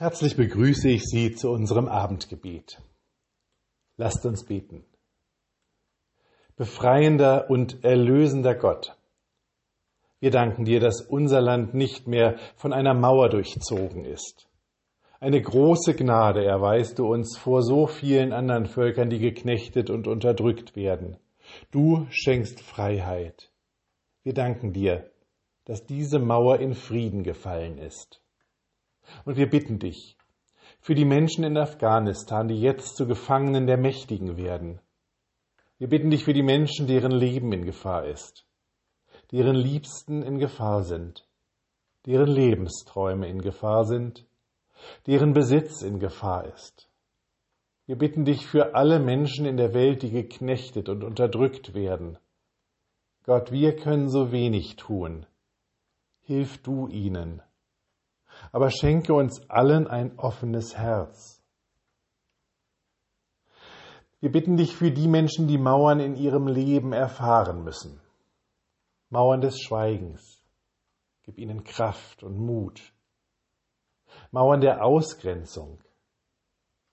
Herzlich 0.00 0.34
begrüße 0.34 0.88
ich 0.88 1.04
Sie 1.04 1.34
zu 1.34 1.50
unserem 1.50 1.86
Abendgebet. 1.86 2.80
Lasst 3.98 4.24
uns 4.24 4.46
beten. 4.46 4.82
Befreiender 6.56 7.50
und 7.50 7.84
erlösender 7.84 8.54
Gott, 8.54 8.96
wir 10.18 10.30
danken 10.30 10.64
dir, 10.64 10.80
dass 10.80 11.02
unser 11.02 11.42
Land 11.42 11.74
nicht 11.74 12.06
mehr 12.06 12.38
von 12.56 12.72
einer 12.72 12.94
Mauer 12.94 13.28
durchzogen 13.28 14.06
ist. 14.06 14.48
Eine 15.18 15.42
große 15.42 15.92
Gnade 15.92 16.46
erweist 16.46 16.98
du 16.98 17.06
uns 17.06 17.36
vor 17.36 17.62
so 17.62 17.86
vielen 17.86 18.32
anderen 18.32 18.64
Völkern, 18.64 19.10
die 19.10 19.18
geknechtet 19.18 19.90
und 19.90 20.08
unterdrückt 20.08 20.76
werden. 20.76 21.18
Du 21.72 22.06
schenkst 22.08 22.62
Freiheit. 22.62 23.50
Wir 24.22 24.32
danken 24.32 24.72
dir, 24.72 25.10
dass 25.66 25.84
diese 25.84 26.18
Mauer 26.18 26.58
in 26.58 26.72
Frieden 26.72 27.22
gefallen 27.22 27.76
ist. 27.76 28.22
Und 29.24 29.36
wir 29.36 29.48
bitten 29.48 29.78
dich 29.78 30.16
für 30.80 30.94
die 30.94 31.04
Menschen 31.04 31.44
in 31.44 31.56
Afghanistan, 31.56 32.48
die 32.48 32.60
jetzt 32.60 32.96
zu 32.96 33.06
Gefangenen 33.06 33.66
der 33.66 33.76
Mächtigen 33.76 34.36
werden. 34.36 34.80
Wir 35.78 35.88
bitten 35.88 36.10
dich 36.10 36.24
für 36.24 36.32
die 36.32 36.42
Menschen, 36.42 36.86
deren 36.86 37.12
Leben 37.12 37.52
in 37.52 37.64
Gefahr 37.64 38.06
ist, 38.06 38.46
deren 39.32 39.56
Liebsten 39.56 40.22
in 40.22 40.38
Gefahr 40.38 40.82
sind, 40.82 41.26
deren 42.06 42.28
Lebensträume 42.28 43.28
in 43.28 43.40
Gefahr 43.40 43.84
sind, 43.84 44.26
deren 45.06 45.32
Besitz 45.32 45.82
in 45.82 45.98
Gefahr 45.98 46.46
ist. 46.46 46.88
Wir 47.86 47.96
bitten 47.96 48.24
dich 48.24 48.46
für 48.46 48.74
alle 48.74 49.00
Menschen 49.00 49.46
in 49.46 49.56
der 49.56 49.74
Welt, 49.74 50.02
die 50.02 50.10
geknechtet 50.10 50.88
und 50.88 51.02
unterdrückt 51.02 51.74
werden. 51.74 52.18
Gott, 53.24 53.52
wir 53.52 53.76
können 53.76 54.08
so 54.08 54.32
wenig 54.32 54.76
tun. 54.76 55.26
Hilf 56.22 56.58
du 56.62 56.88
ihnen 56.88 57.42
aber 58.52 58.70
schenke 58.70 59.14
uns 59.14 59.48
allen 59.50 59.86
ein 59.86 60.18
offenes 60.18 60.76
Herz. 60.76 61.42
Wir 64.20 64.30
bitten 64.30 64.56
dich 64.56 64.76
für 64.76 64.90
die 64.90 65.08
Menschen, 65.08 65.48
die 65.48 65.58
Mauern 65.58 65.98
in 65.98 66.14
ihrem 66.14 66.46
Leben 66.46 66.92
erfahren 66.92 67.64
müssen. 67.64 68.00
Mauern 69.08 69.40
des 69.40 69.58
Schweigens. 69.58 70.44
Gib 71.22 71.38
ihnen 71.38 71.64
Kraft 71.64 72.22
und 72.22 72.38
Mut. 72.38 72.92
Mauern 74.30 74.60
der 74.60 74.84
Ausgrenzung. 74.84 75.82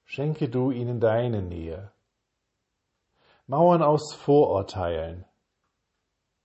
Schenke 0.05 0.47
du 0.47 0.71
ihnen 0.71 0.99
deine 1.01 1.41
Nähe. 1.41 1.91
Mauern 3.45 3.83
aus 3.83 4.13
Vorurteilen. 4.13 5.25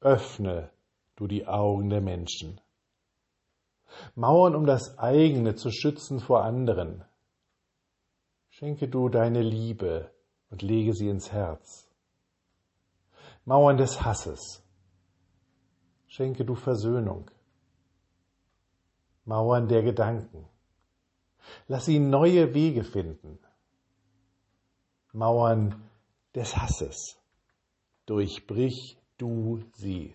Öffne 0.00 0.70
du 1.14 1.28
die 1.28 1.47
Augen 1.47 1.91
der 1.91 2.00
Menschen. 2.00 2.61
Mauern, 4.14 4.55
um 4.55 4.67
das 4.67 4.98
eigene 4.98 5.55
zu 5.55 5.70
schützen 5.70 6.20
vor 6.20 6.45
anderen. 6.45 7.05
Schenke 8.48 8.89
du 8.89 9.08
deine 9.08 9.42
Liebe 9.42 10.11
und 10.50 10.62
lege 10.62 10.92
sie 10.92 11.08
ins 11.08 11.33
Herz. 11.33 11.89
Mauern 13.45 13.77
des 13.77 14.05
Hasses. 14.05 14.62
Schenke 16.06 16.45
du 16.45 16.55
Versöhnung. 16.55 17.30
Mauern 19.25 19.69
der 19.69 19.83
Gedanken. 19.83 20.47
Lass 21.67 21.86
sie 21.86 21.98
neue 21.98 22.55
Wege 22.55 22.84
finden. 22.84 23.39
Mauern 25.12 25.89
des 26.34 26.56
Hasses. 26.56 27.19
Durchbrich 28.06 28.98
du 29.17 29.62
sie. 29.75 30.14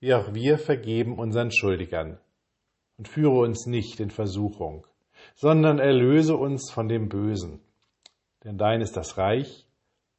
wie 0.00 0.14
auch 0.14 0.34
wir 0.34 0.58
vergeben 0.58 1.18
unseren 1.18 1.52
Schuldigern. 1.52 2.18
Und 2.96 3.08
führe 3.08 3.38
uns 3.38 3.66
nicht 3.66 4.00
in 4.00 4.10
Versuchung, 4.10 4.86
sondern 5.34 5.78
erlöse 5.78 6.36
uns 6.36 6.70
von 6.70 6.88
dem 6.88 7.08
Bösen. 7.08 7.60
Denn 8.44 8.58
dein 8.58 8.80
ist 8.80 8.96
das 8.96 9.16
Reich 9.16 9.66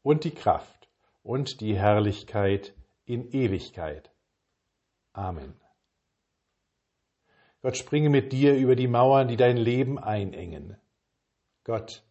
und 0.01 0.23
die 0.23 0.31
Kraft 0.31 0.89
und 1.23 1.61
die 1.61 1.77
Herrlichkeit 1.77 2.73
in 3.05 3.29
Ewigkeit. 3.31 4.11
Amen. 5.13 5.53
Gott 7.61 7.77
springe 7.77 8.09
mit 8.09 8.31
dir 8.31 8.55
über 8.55 8.75
die 8.75 8.87
Mauern, 8.87 9.27
die 9.27 9.37
dein 9.37 9.57
Leben 9.57 9.99
einengen. 9.99 10.77
Gott, 11.63 12.03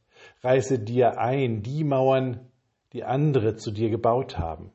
reiße 0.43 0.79
dir 0.79 1.19
ein 1.19 1.63
die 1.63 1.83
Mauern, 1.83 2.53
die 2.93 3.03
andere 3.03 3.57
zu 3.57 3.73
dir 3.73 3.91
gebaut 3.91 4.39
haben. 4.39 4.73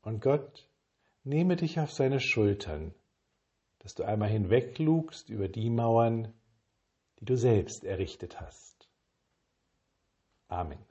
Und 0.00 0.22
Gott, 0.22 0.66
Nehme 1.24 1.56
dich 1.56 1.80
auf 1.80 1.90
seine 1.90 2.20
Schultern, 2.20 2.94
dass 3.78 3.94
du 3.94 4.04
einmal 4.04 4.28
hinweglugst 4.28 5.30
über 5.30 5.48
die 5.48 5.70
Mauern, 5.70 6.34
die 7.18 7.24
du 7.24 7.36
selbst 7.36 7.82
errichtet 7.82 8.40
hast. 8.42 8.88
Amen. 10.48 10.84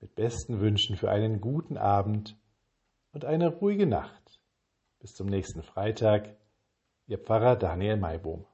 Mit 0.00 0.14
besten 0.14 0.60
Wünschen 0.60 0.96
für 0.96 1.10
einen 1.10 1.40
guten 1.40 1.76
Abend 1.76 2.36
und 3.12 3.24
eine 3.24 3.48
ruhige 3.48 3.86
Nacht. 3.86 4.40
Bis 5.00 5.12
zum 5.12 5.26
nächsten 5.26 5.64
Freitag, 5.64 6.36
Ihr 7.08 7.18
Pfarrer 7.18 7.56
Daniel 7.56 7.96
Maibohm. 7.96 8.46